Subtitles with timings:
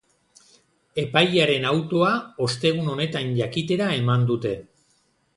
[1.01, 2.07] Epailearen autoa
[2.45, 4.55] ostegun honetan jakitera eman dute.